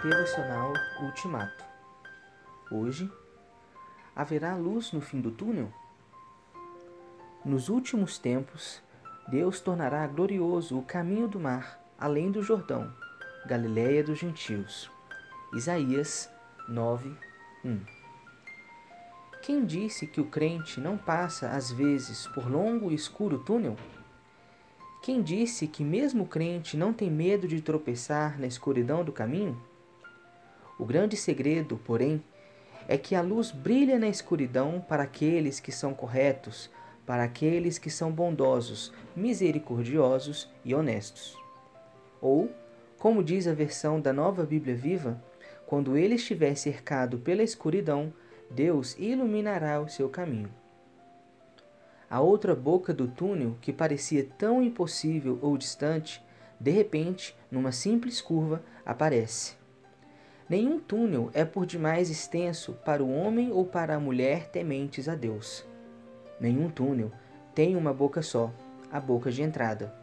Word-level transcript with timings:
Devocional 0.00 0.74
Ultimato. 1.02 1.64
Hoje, 2.70 3.10
haverá 4.14 4.54
luz 4.54 4.92
no 4.92 5.00
fim 5.00 5.20
do 5.20 5.32
túnel? 5.32 5.72
Nos 7.44 7.68
últimos 7.68 8.16
tempos, 8.16 8.80
Deus 9.26 9.58
tornará 9.58 10.06
glorioso 10.06 10.78
o 10.78 10.84
caminho 10.84 11.26
do 11.26 11.40
mar, 11.40 11.82
além 11.98 12.30
do 12.30 12.44
Jordão, 12.44 12.94
Galiléia 13.44 14.04
dos 14.04 14.20
gentios. 14.20 14.88
Isaías 15.52 16.30
9, 16.68 17.12
1. 17.64 17.80
Quem 19.42 19.64
disse 19.64 20.06
que 20.06 20.20
o 20.20 20.26
crente 20.26 20.80
não 20.80 20.96
passa, 20.96 21.50
às 21.50 21.72
vezes, 21.72 22.28
por 22.28 22.48
longo 22.48 22.92
e 22.92 22.94
escuro 22.94 23.40
túnel? 23.40 23.76
Quem 25.02 25.20
disse 25.20 25.66
que 25.66 25.82
mesmo 25.82 26.22
o 26.22 26.28
crente 26.28 26.76
não 26.76 26.92
tem 26.92 27.10
medo 27.10 27.48
de 27.48 27.60
tropeçar 27.60 28.38
na 28.38 28.46
escuridão 28.46 29.02
do 29.02 29.10
caminho? 29.10 29.60
O 30.78 30.84
grande 30.84 31.16
segredo, 31.16 31.76
porém, 31.84 32.22
é 32.86 32.96
que 32.96 33.14
a 33.14 33.20
luz 33.20 33.50
brilha 33.50 33.98
na 33.98 34.08
escuridão 34.08 34.80
para 34.80 35.02
aqueles 35.02 35.58
que 35.58 35.72
são 35.72 35.92
corretos, 35.92 36.70
para 37.04 37.24
aqueles 37.24 37.78
que 37.78 37.90
são 37.90 38.12
bondosos, 38.12 38.92
misericordiosos 39.16 40.48
e 40.64 40.74
honestos. 40.74 41.36
Ou, 42.20 42.50
como 42.98 43.24
diz 43.24 43.48
a 43.48 43.52
versão 43.52 44.00
da 44.00 44.12
Nova 44.12 44.44
Bíblia 44.44 44.76
Viva, 44.76 45.22
quando 45.66 45.96
ele 45.96 46.14
estiver 46.14 46.54
cercado 46.54 47.18
pela 47.18 47.42
escuridão, 47.42 48.12
Deus 48.50 48.96
iluminará 48.98 49.80
o 49.80 49.88
seu 49.88 50.08
caminho. 50.08 50.50
A 52.08 52.20
outra 52.20 52.54
boca 52.54 52.94
do 52.94 53.06
túnel, 53.06 53.58
que 53.60 53.72
parecia 53.72 54.26
tão 54.38 54.62
impossível 54.62 55.38
ou 55.42 55.58
distante, 55.58 56.24
de 56.58 56.70
repente, 56.70 57.36
numa 57.50 57.70
simples 57.70 58.22
curva, 58.22 58.62
aparece. 58.86 59.57
Nenhum 60.48 60.78
túnel 60.78 61.30
é 61.34 61.44
por 61.44 61.66
demais 61.66 62.10
extenso 62.10 62.72
para 62.84 63.04
o 63.04 63.12
homem 63.12 63.52
ou 63.52 63.64
para 63.64 63.94
a 63.94 64.00
mulher 64.00 64.48
tementes 64.48 65.08
a 65.08 65.14
Deus. 65.14 65.64
Nenhum 66.40 66.70
túnel 66.70 67.12
tem 67.54 67.76
uma 67.76 67.92
boca 67.92 68.22
só, 68.22 68.50
a 68.90 68.98
boca 68.98 69.30
de 69.30 69.42
entrada. 69.42 69.94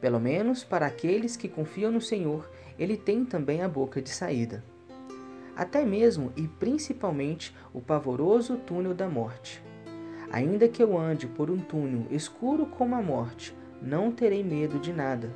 Pelo 0.00 0.18
menos 0.18 0.64
para 0.64 0.86
aqueles 0.86 1.36
que 1.36 1.48
confiam 1.48 1.92
no 1.92 2.00
Senhor, 2.00 2.50
ele 2.78 2.96
tem 2.96 3.24
também 3.24 3.62
a 3.62 3.68
boca 3.68 4.00
de 4.00 4.10
saída. 4.10 4.64
Até 5.54 5.84
mesmo 5.84 6.32
e 6.36 6.48
principalmente 6.48 7.54
o 7.74 7.80
pavoroso 7.80 8.56
túnel 8.56 8.94
da 8.94 9.08
morte 9.08 9.62
Ainda 10.30 10.68
que 10.68 10.80
eu 10.80 10.96
ande 10.96 11.26
por 11.26 11.50
um 11.50 11.58
túnel 11.58 12.06
escuro 12.08 12.64
como 12.64 12.94
a 12.94 13.02
morte, 13.02 13.54
não 13.82 14.12
terei 14.12 14.44
medo 14.44 14.78
de 14.78 14.92
nada, 14.92 15.28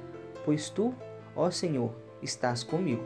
pois 0.45 0.71
tu, 0.71 0.95
ó 1.35 1.51
Senhor, 1.51 1.93
estás 2.23 2.63
comigo. 2.63 3.03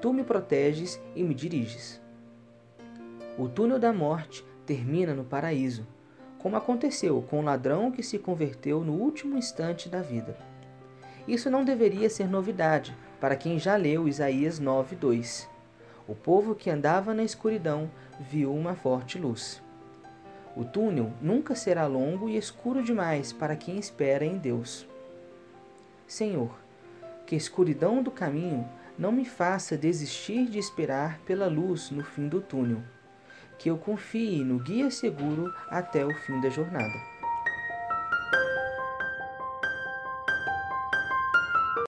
Tu 0.00 0.12
me 0.12 0.22
proteges 0.22 1.00
e 1.14 1.22
me 1.22 1.34
diriges. 1.34 2.00
O 3.38 3.48
túnel 3.48 3.78
da 3.78 3.92
morte 3.92 4.44
termina 4.66 5.14
no 5.14 5.24
paraíso, 5.24 5.86
como 6.38 6.56
aconteceu 6.56 7.22
com 7.22 7.40
o 7.40 7.42
ladrão 7.42 7.90
que 7.90 8.02
se 8.02 8.18
converteu 8.18 8.84
no 8.84 8.92
último 8.92 9.36
instante 9.36 9.88
da 9.88 10.02
vida. 10.02 10.36
Isso 11.26 11.50
não 11.50 11.64
deveria 11.64 12.08
ser 12.08 12.28
novidade 12.28 12.96
para 13.20 13.36
quem 13.36 13.58
já 13.58 13.74
leu 13.76 14.06
Isaías 14.06 14.60
9:2. 14.60 15.48
O 16.06 16.14
povo 16.14 16.54
que 16.54 16.70
andava 16.70 17.12
na 17.12 17.24
escuridão 17.24 17.90
viu 18.20 18.54
uma 18.54 18.74
forte 18.74 19.18
luz. 19.18 19.62
O 20.54 20.64
túnel 20.64 21.12
nunca 21.20 21.54
será 21.54 21.86
longo 21.86 22.28
e 22.28 22.36
escuro 22.36 22.82
demais 22.82 23.32
para 23.32 23.56
quem 23.56 23.76
espera 23.76 24.24
em 24.24 24.38
Deus. 24.38 24.86
Senhor, 26.06 26.50
que 27.26 27.34
a 27.34 27.38
escuridão 27.38 28.02
do 28.02 28.10
caminho 28.10 28.66
não 28.98 29.12
me 29.12 29.24
faça 29.24 29.76
desistir 29.76 30.46
de 30.46 30.58
esperar 30.58 31.18
pela 31.20 31.46
luz 31.46 31.90
no 31.90 32.02
fim 32.02 32.28
do 32.28 32.40
túnel. 32.40 32.82
Que 33.58 33.70
eu 33.70 33.78
confie 33.78 34.44
no 34.44 34.58
guia 34.58 34.90
seguro 34.90 35.52
até 35.68 36.04
o 36.04 36.14
fim 36.14 36.40
da 36.40 36.48
jornada. 36.48 37.15